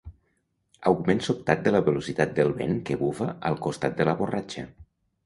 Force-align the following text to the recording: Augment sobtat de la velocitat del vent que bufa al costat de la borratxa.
Augment 0.91 1.19
sobtat 1.27 1.61
de 1.67 1.73
la 1.75 1.81
velocitat 1.89 2.33
del 2.39 2.49
vent 2.63 2.73
que 2.89 2.97
bufa 3.03 3.29
al 3.51 3.59
costat 3.67 3.95
de 4.01 4.09
la 4.11 4.17
borratxa. 4.23 4.65